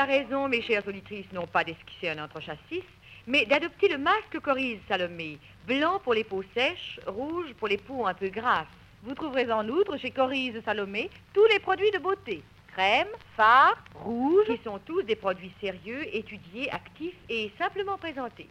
[0.03, 2.83] Corise a raison, mes chères auditrices, non pas d'esquisser un chassis,
[3.25, 8.05] mais d'adopter le masque Corise Salomé, blanc pour les peaux sèches, rouge pour les peaux
[8.05, 8.67] un peu grasses.
[9.03, 12.43] Vous trouverez en outre chez Corise Salomé tous les produits de beauté.
[12.73, 13.07] Crème,
[13.37, 18.49] fard, rouge, qui sont tous des produits sérieux, étudiés, actifs et simplement présentés.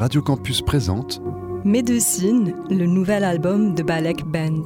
[0.00, 1.20] Radio Campus présente
[1.62, 4.64] Médecine, le nouvel album de Balek Band.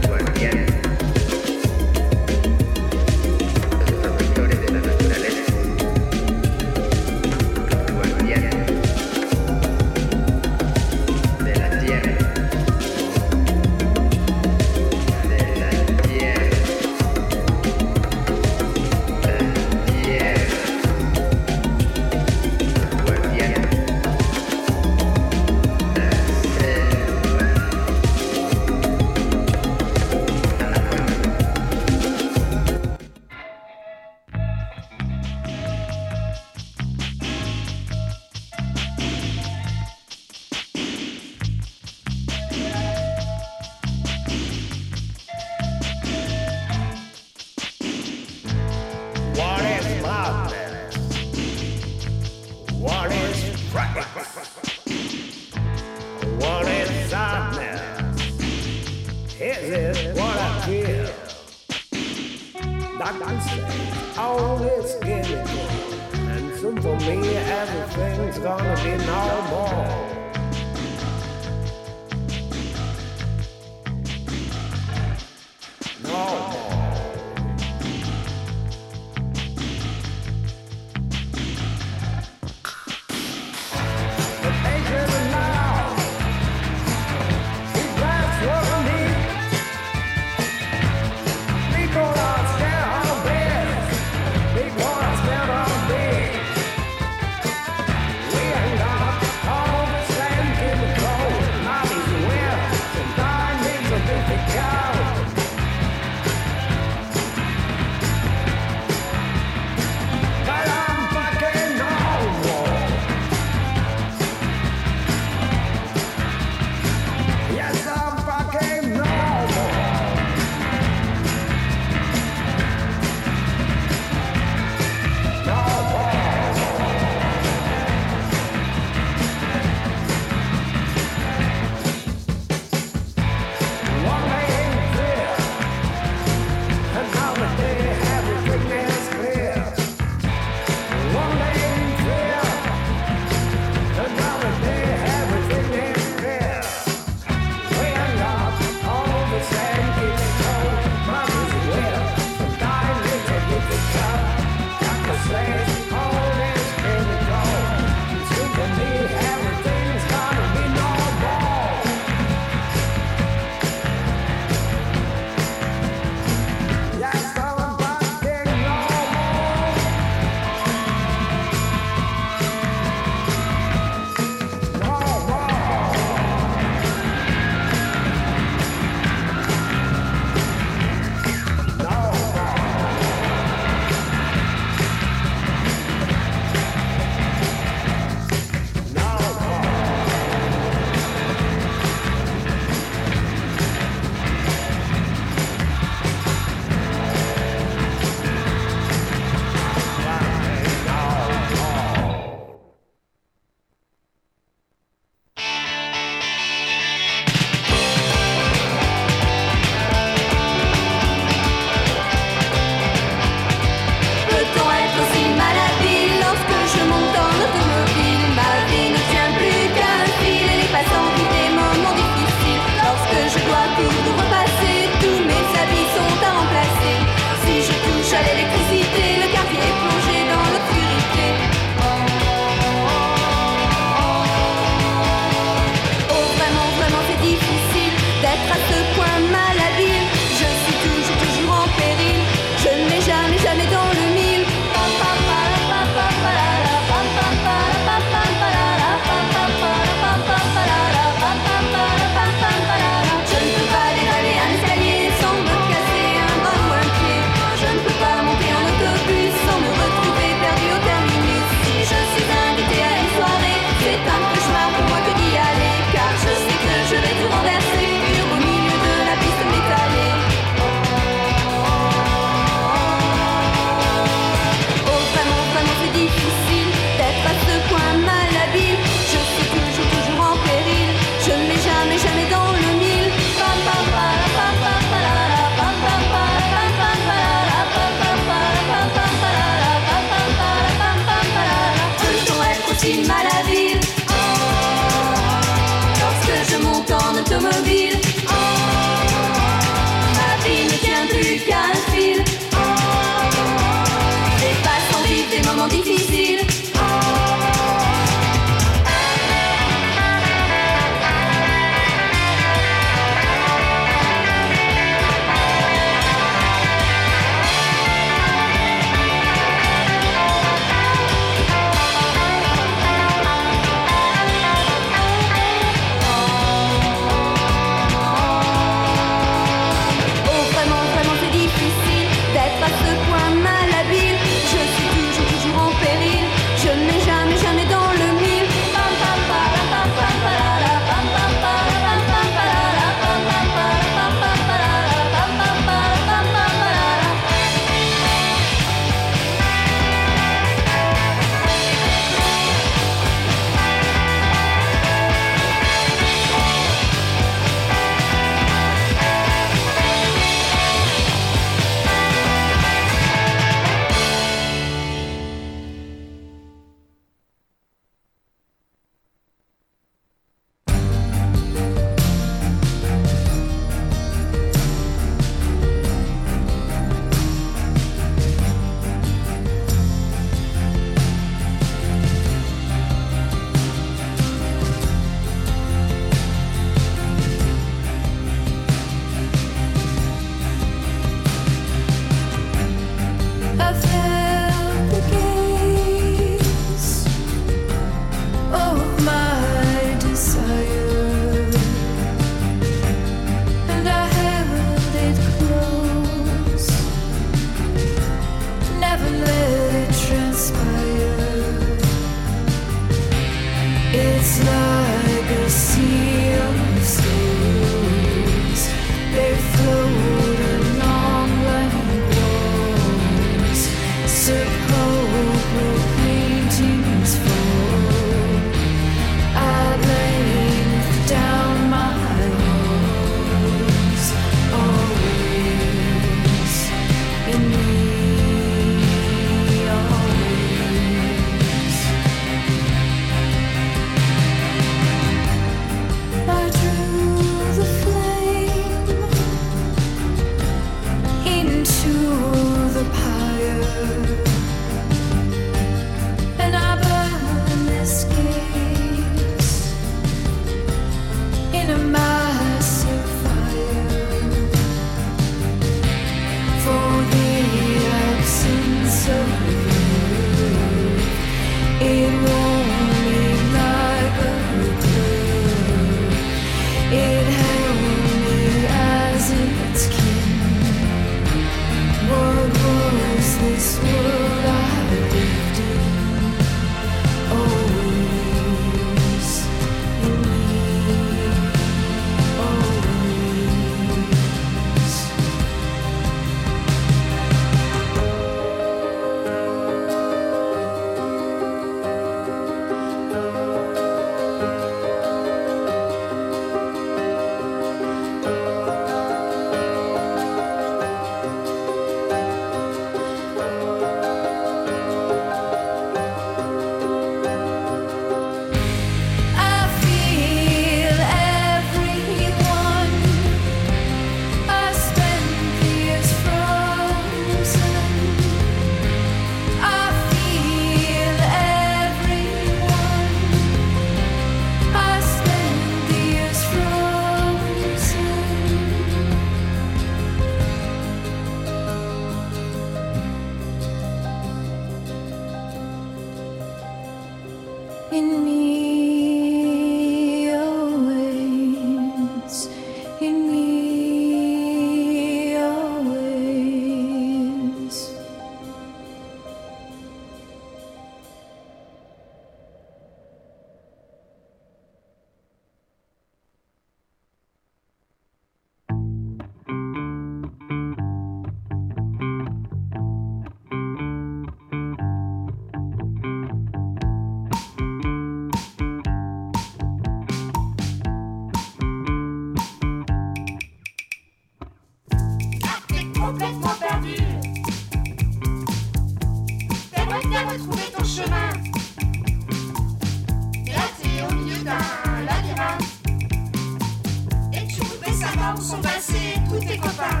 [598.38, 600.00] Sont passés tous tes copains.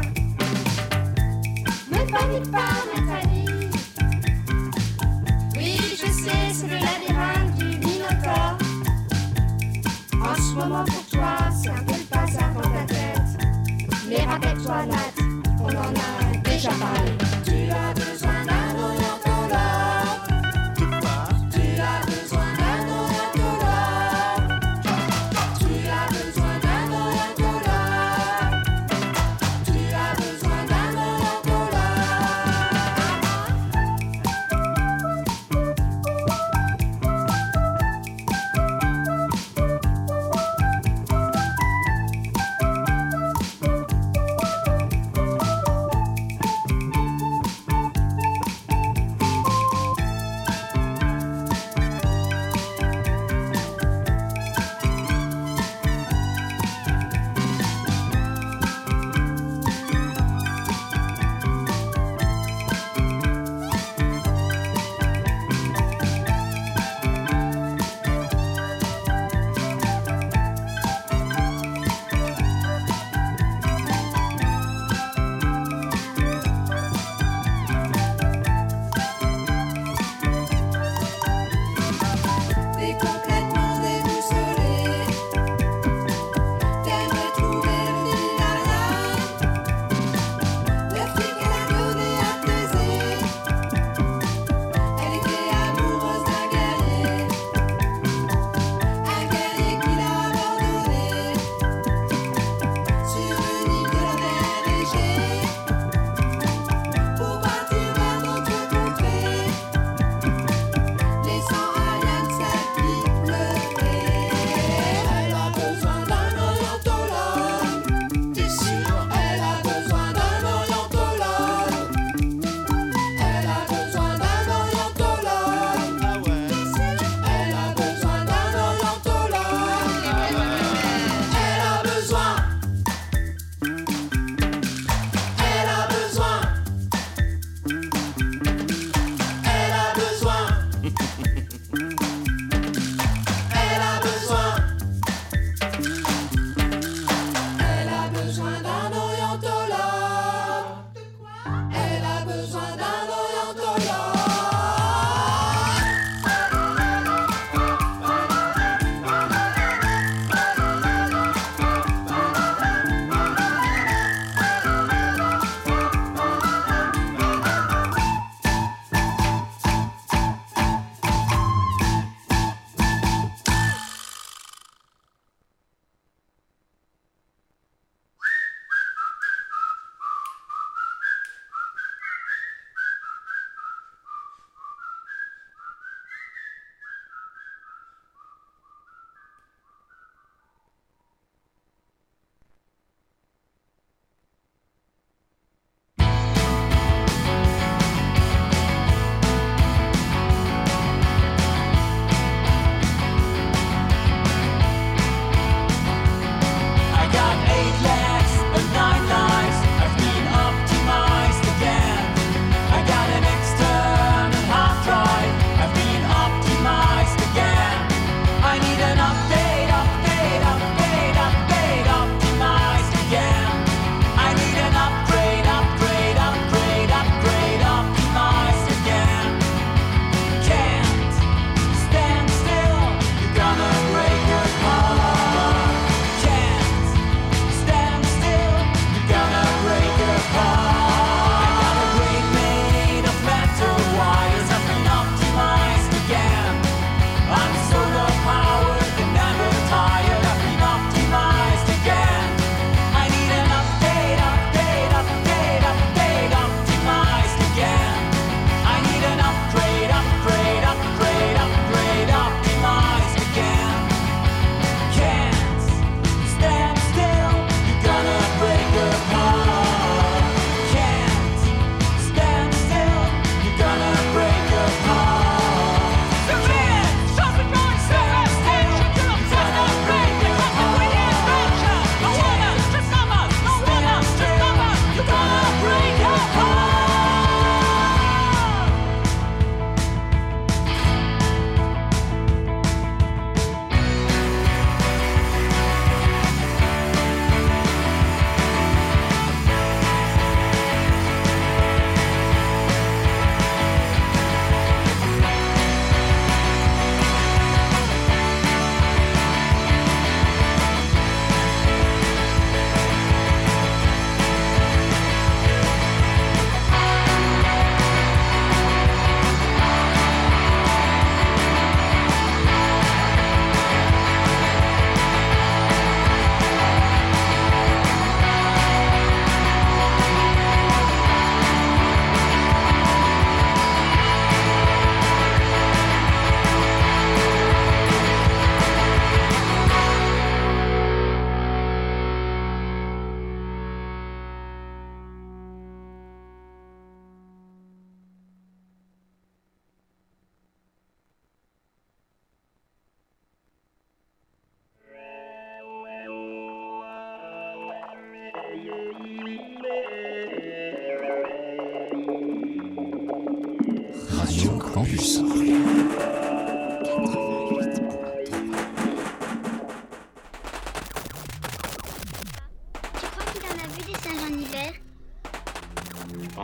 [1.90, 3.46] Ne panique pas, Nathalie.
[5.56, 8.58] Oui, je sais, c'est le labyrinthe du Minotaure.
[10.22, 13.46] En ce moment, pour toi, c'est un peu le bazar dans ta tête.
[14.08, 15.14] Mais rappelle-toi, Nat,
[15.60, 17.29] on en a déjà parlé.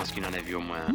[0.07, 0.87] Pense qu'il en a vu au moins.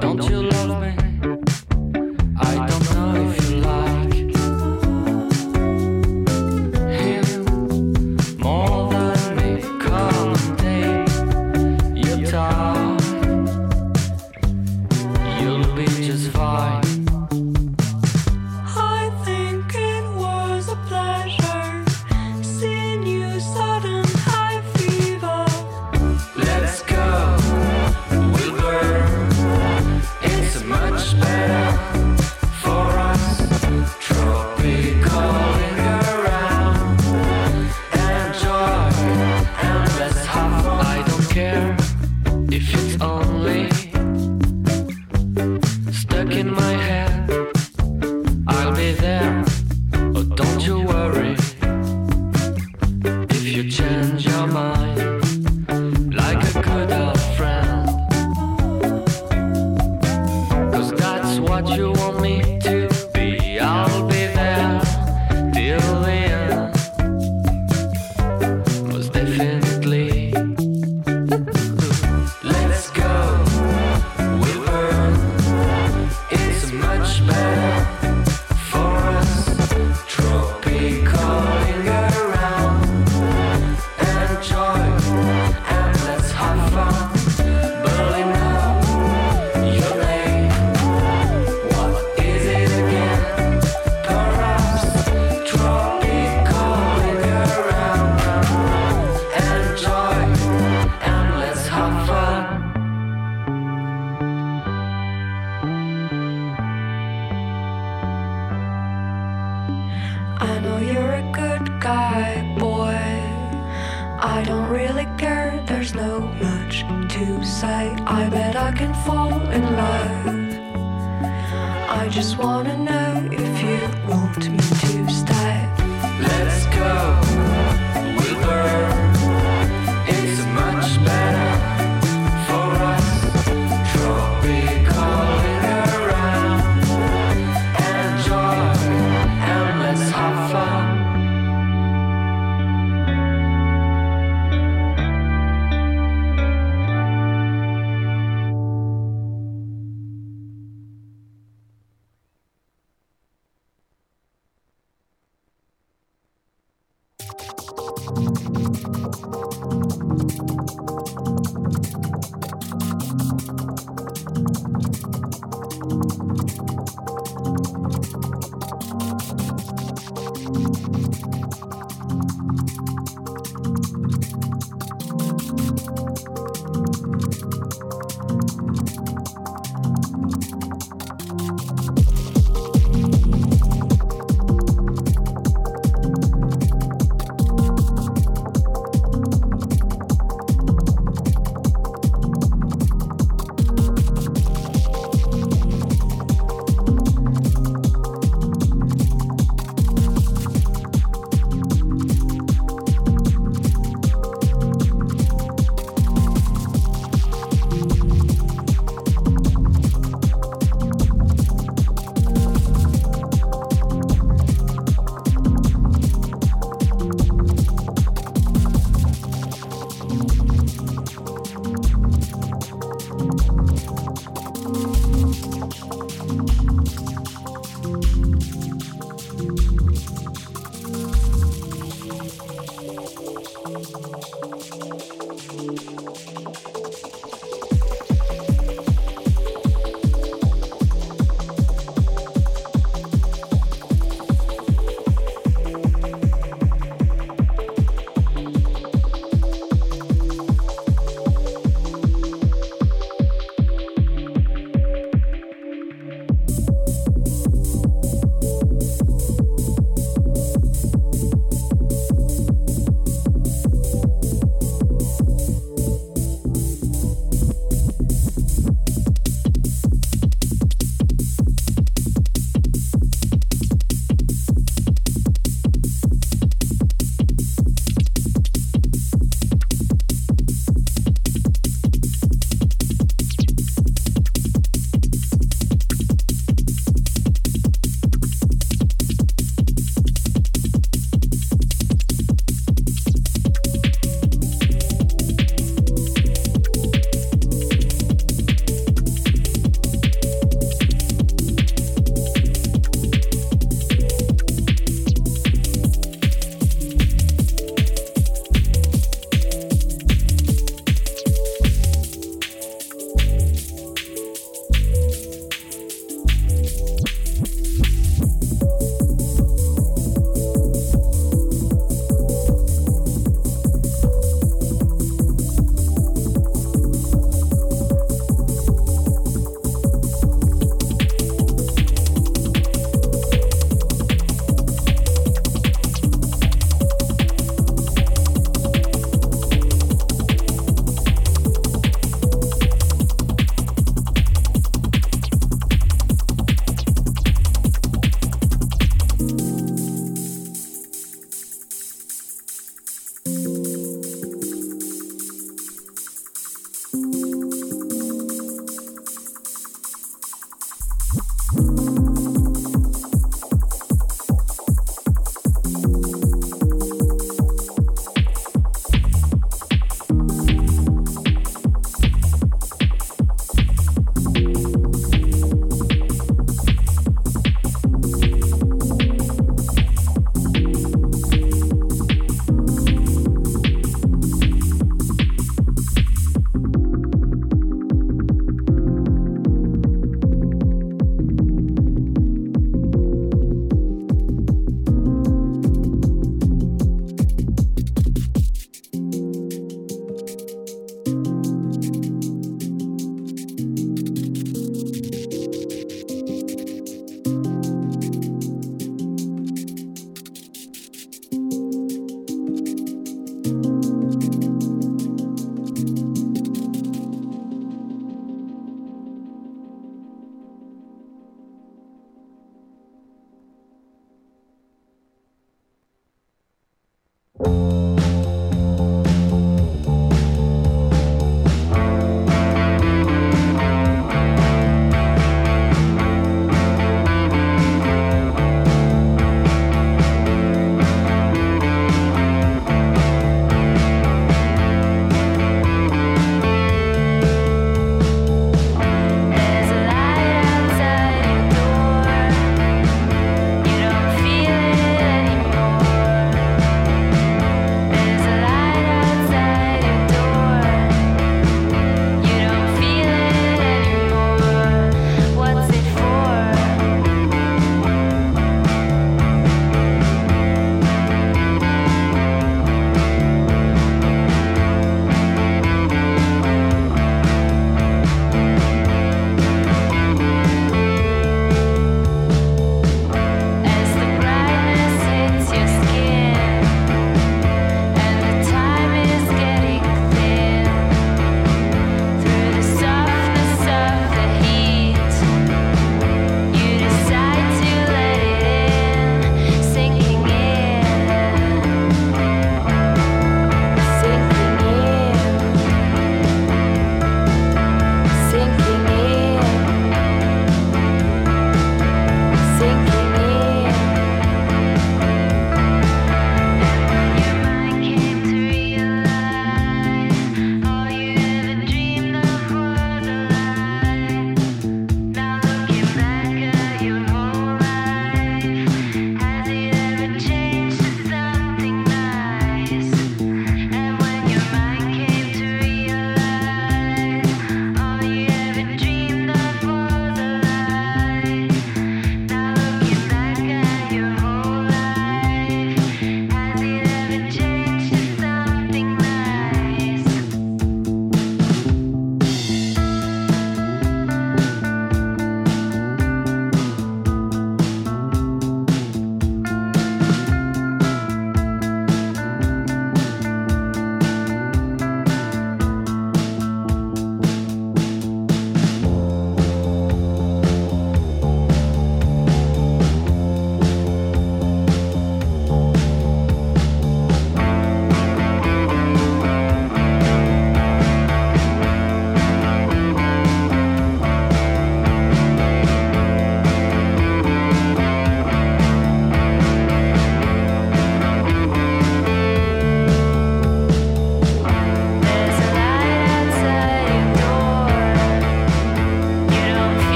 [0.00, 0.49] don't you